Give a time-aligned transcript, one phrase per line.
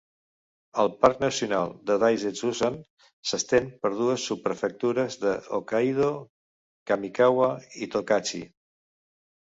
[0.83, 2.79] El Parc Nacional de Daisetsuzan
[3.33, 6.11] s'estén per dues subprefectures de Hokkaido,
[6.93, 7.55] Kamikawa
[7.87, 8.47] i Tokachi.